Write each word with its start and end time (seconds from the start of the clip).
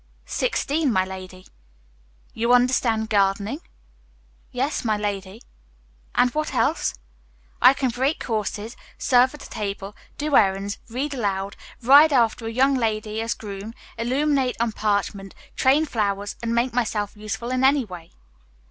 "Sixteen, 0.25 0.91
my 0.91 1.05
lady." 1.05 1.45
"You 2.33 2.53
understand 2.53 3.11
gardening?" 3.11 3.61
"Yes, 4.51 4.83
my 4.83 4.97
lady." 4.97 5.43
"And 6.15 6.31
what 6.33 6.55
else?" 6.55 6.95
"I 7.61 7.75
can 7.75 7.91
break 7.91 8.23
horses, 8.23 8.75
serve 8.97 9.35
at 9.35 9.41
table, 9.41 9.95
do 10.17 10.35
errands, 10.35 10.79
read 10.89 11.13
aloud, 11.13 11.55
ride 11.83 12.11
after 12.11 12.47
a 12.47 12.51
young 12.51 12.73
lady 12.73 13.21
as 13.21 13.35
groom, 13.35 13.75
illuminate 13.95 14.57
on 14.59 14.71
parchment, 14.71 15.35
train 15.55 15.85
flowers, 15.85 16.35
and 16.41 16.55
make 16.55 16.73
myself 16.73 17.15
useful 17.15 17.51
in 17.51 17.63
any 17.63 17.85
way." 17.85 18.09